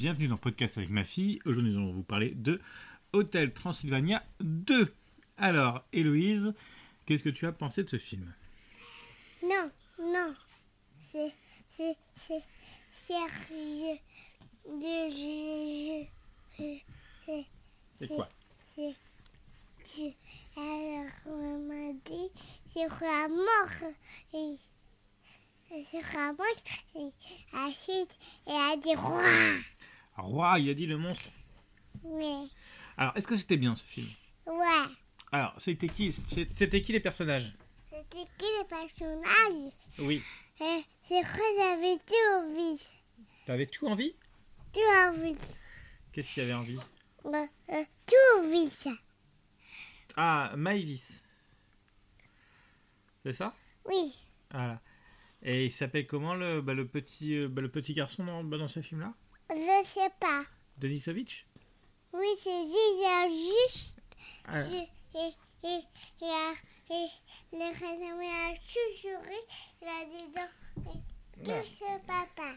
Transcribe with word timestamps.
Bienvenue 0.00 0.28
dans 0.28 0.38
Podcast 0.38 0.78
avec 0.78 0.88
ma 0.88 1.04
fille. 1.04 1.40
Aujourd'hui, 1.44 1.74
nous 1.74 1.78
allons 1.78 1.92
vous 1.92 2.02
parler 2.02 2.30
de 2.30 2.58
Hôtel 3.12 3.52
Transylvania 3.52 4.24
2. 4.40 4.94
Alors, 5.36 5.84
Héloïse, 5.92 6.54
qu'est-ce 7.04 7.22
que 7.22 7.28
tu 7.28 7.46
as 7.46 7.52
pensé 7.52 7.84
de 7.84 7.88
ce 7.90 7.98
film? 7.98 8.32
Non, 9.42 9.70
non. 10.02 10.34
C'est. 11.12 11.34
C'est. 11.68 11.98
C'est. 12.16 12.42
Sérieux. 12.94 13.98
Je. 14.64 16.06
C'est 17.98 18.08
quoi? 18.08 18.30
C'est. 18.74 18.96
Alors, 20.56 21.10
on 21.26 21.58
m'a 21.58 21.92
dit. 22.06 22.30
C'est 22.68 22.88
la 22.88 23.28
mort. 23.28 23.92
Et. 24.32 24.56
C'est 25.90 26.14
la 26.14 26.32
mort. 26.32 26.46
Et 26.94 27.10
ensuite, 27.54 28.18
elle 28.46 28.54
a 28.54 28.76
dit 28.78 28.94
roi. 28.94 29.28
Roi, 30.30 30.60
il 30.60 30.70
a 30.70 30.74
dit 30.74 30.86
le 30.86 30.96
monstre. 30.96 31.28
Ouais. 32.04 32.46
Alors, 32.96 33.16
est-ce 33.16 33.26
que 33.26 33.36
c'était 33.36 33.56
bien 33.56 33.74
ce 33.74 33.82
film? 33.84 34.06
Ouais. 34.46 34.86
Alors, 35.32 35.52
c'était 35.58 35.88
qui 35.88 36.12
C'était 36.12 36.80
qui 36.80 36.92
les 36.92 37.00
personnages? 37.00 37.52
C'était 37.90 38.28
qui 38.38 38.44
le 38.44 38.64
personnage 38.68 39.72
Oui. 39.98 40.22
Euh, 40.60 40.78
C'est 41.02 41.22
quoi 41.22 41.44
j'avais 41.58 41.96
tout 42.06 42.36
envie. 42.36 42.80
T'avais 43.44 43.66
tout 43.66 43.88
envie? 43.88 44.14
Tout 44.72 44.80
envie. 45.08 45.36
Qu'est-ce 46.12 46.32
qu'il 46.32 46.44
y 46.44 46.46
avait 46.46 46.54
envie? 46.54 46.78
Euh, 47.24 47.46
euh, 47.70 47.84
tout 48.06 48.38
envie. 48.38 48.84
Ah, 50.16 50.52
Maïvis. 50.56 51.24
C'est 53.24 53.32
ça? 53.32 53.52
Oui. 53.84 54.14
Voilà. 54.52 54.80
Et 55.42 55.64
il 55.64 55.72
s'appelle 55.72 56.06
comment 56.06 56.36
le, 56.36 56.60
bah, 56.60 56.74
le, 56.74 56.86
petit, 56.86 57.34
euh, 57.34 57.48
bah, 57.48 57.62
le 57.62 57.68
petit 57.68 57.94
garçon 57.94 58.24
dans, 58.24 58.44
bah, 58.44 58.58
dans 58.58 58.68
ce 58.68 58.80
film-là? 58.80 59.12
Je 59.82 59.88
sais 59.88 60.10
pas. 60.20 60.44
Denisovitch 60.78 61.46
Oui, 62.12 62.26
c'est 62.42 62.64
juste, 62.64 63.02
juste. 63.28 63.94
Ah, 64.46 64.62
je- 64.64 64.74
et, 64.74 65.32
et, 65.64 65.80
et, 66.22 66.94
et 66.94 67.08
le 67.52 67.72
raisonnement 67.72 68.50
a 68.50 68.54
a 69.88 70.04
donc, 70.06 70.96
et 71.44 71.48
Ouais. 71.50 71.62
tout 71.62 71.68
ce 71.78 72.06
papa. 72.06 72.54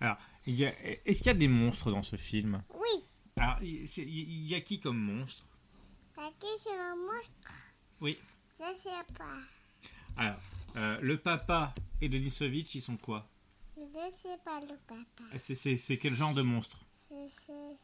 Alors, 0.00 0.16
a- 0.64 0.74
est-ce 1.04 1.18
qu'il 1.18 1.26
y 1.28 1.30
a 1.30 1.34
des 1.34 1.48
monstres 1.48 1.90
dans 1.90 2.02
ce 2.02 2.16
film? 2.16 2.62
Oui, 2.74 3.04
Alors, 3.36 3.58
il 3.62 4.46
y 4.46 4.54
a 4.54 4.60
qui 4.60 4.80
comme 4.80 4.98
monstre? 4.98 5.44
La 6.16 6.30
question 6.40 6.72
de 6.72 7.04
moi, 7.04 7.20
Oui. 8.00 8.18
je 8.58 8.64
sais 8.80 9.14
pas. 9.16 9.36
Alors, 10.16 10.40
euh, 10.76 10.98
le 11.00 11.18
papa 11.18 11.72
et 12.00 12.08
Denisovitch, 12.08 12.74
ils 12.74 12.82
sont 12.82 12.96
quoi? 12.96 13.26
Je 14.00 14.28
sais 14.28 14.38
pas 14.44 14.60
le 14.60 14.76
papa. 14.86 15.24
C'est- 15.38 15.54
C'est 15.56 15.76
c'est 15.76 15.98
quel 15.98 16.14
genre 16.14 16.32
de 16.34 16.42
monstre 16.42 16.78
C'est, 16.94 17.14
le, 17.14 17.74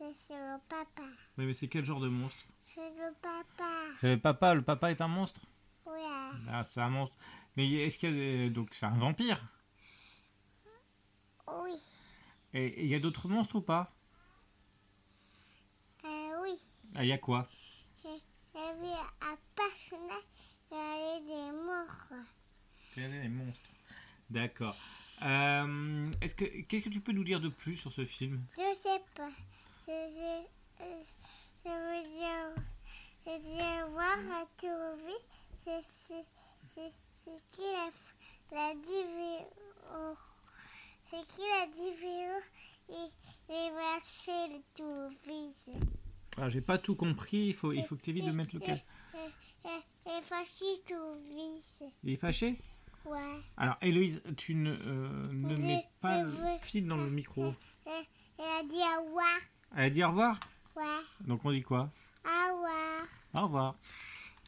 le 0.00 0.58
papa. 0.68 1.02
Oui, 1.38 1.44
mais 1.46 1.54
c'est 1.54 1.68
quel 1.68 1.84
genre 1.84 2.00
de 2.00 2.08
monstre 2.08 2.42
C'est 2.74 2.88
le 2.90 3.12
papa. 3.20 3.70
C'est 4.00 4.14
le 4.14 4.20
papa, 4.20 4.54
le 4.54 4.62
papa 4.62 4.90
est 4.90 5.00
un 5.00 5.08
monstre 5.08 5.42
Ouais. 5.86 5.92
Ah, 6.50 6.64
c'est 6.64 6.80
un 6.80 6.88
monstre. 6.90 7.16
Mais 7.56 7.70
est-ce 7.70 7.98
qu'il 7.98 8.10
y 8.10 8.12
a... 8.12 8.14
des- 8.46 8.50
Donc, 8.50 8.72
c'est 8.72 8.86
un 8.86 8.96
vampire 8.96 9.40
Oui. 11.62 11.76
Et 12.54 12.82
il 12.84 12.88
y 12.88 12.94
a 12.94 13.00
d'autres 13.00 13.28
monstres 13.28 13.56
ou 13.56 13.60
pas 13.60 13.92
Euh, 16.04 16.42
oui. 16.42 16.58
Ah, 16.94 17.04
il 17.04 17.08
y 17.08 17.12
a 17.12 17.18
quoi 17.18 17.48
Il 18.04 18.10
y 18.10 18.58
avait 18.58 19.00
un 19.22 19.36
personnage, 19.54 20.24
il 20.70 20.76
y 20.76 20.80
avait 20.80 21.20
des 21.26 21.52
morts. 21.58 21.69
Il 22.96 23.02
y 23.02 23.06
a 23.06 23.08
des 23.08 23.28
monstres. 23.28 23.70
D'accord. 24.28 24.76
Euh, 25.22 26.10
est-ce 26.20 26.34
que 26.34 26.44
qu'est-ce 26.62 26.84
que 26.84 26.88
tu 26.88 27.00
peux 27.00 27.12
nous 27.12 27.24
dire 27.24 27.40
de 27.40 27.48
plus 27.48 27.76
sur 27.76 27.92
ce 27.92 28.04
film? 28.04 28.42
Je 28.52 28.74
sais 28.76 29.02
pas. 29.14 29.30
Je, 29.86 29.92
je, 30.08 30.44
je 31.64 31.70
veux 31.70 32.02
dire, 32.16 32.54
je 33.26 33.30
veux 33.30 33.90
voir 33.92 34.18
à 34.18 34.46
vite. 34.96 35.30
C'est, 35.64 35.84
c'est, 35.92 36.24
c'est, 36.74 36.92
c'est 37.14 37.42
qui 37.52 37.62
la, 37.72 37.90
la 38.56 38.74
vidéo. 38.74 40.16
C'est 41.10 41.26
qui 41.26 41.42
la 41.42 41.66
vidéo 41.66 42.32
les 43.48 43.70
verser 43.70 44.48
le 44.48 44.60
tout 44.74 45.08
vite. 45.26 45.70
Ah, 46.36 46.48
j'ai 46.48 46.60
pas 46.60 46.78
tout 46.78 46.94
compris. 46.94 47.48
Il 47.48 47.54
faut 47.54 47.72
il 47.72 47.84
faut 47.84 47.96
que 47.96 48.02
tu 48.02 48.10
évites 48.10 48.26
de 48.26 48.32
mettre 48.32 48.54
le 48.54 48.60
cas. 48.60 48.78
Tout 50.30 50.94
vite. 51.28 51.82
Il 52.04 52.12
est 52.12 52.16
fâché? 52.16 52.56
Ouais. 53.04 53.18
Alors, 53.56 53.76
Héloïse, 53.82 54.22
tu 54.36 54.54
ne, 54.54 54.70
euh, 54.70 55.28
ne 55.32 55.56
Je- 55.56 55.60
mets 55.62 55.84
pas 56.00 56.22
le 56.22 56.28
veux- 56.30 56.58
fil 56.62 56.86
dans 56.86 56.96
le 56.98 57.10
micro. 57.10 57.52
Et, 57.86 57.90
elle 58.38 58.44
a 58.44 58.62
dit 58.62 58.76
au 58.76 59.04
revoir. 59.06 59.26
Elle 59.76 59.84
a 59.84 59.90
dit 59.90 60.04
au 60.04 60.08
revoir? 60.08 60.38
Ouais. 60.76 60.82
Donc 61.26 61.44
on 61.44 61.50
dit 61.50 61.62
quoi? 61.62 61.90
Au 62.24 62.54
revoir. 62.54 63.06
Au 63.34 63.40
revoir. 63.42 63.74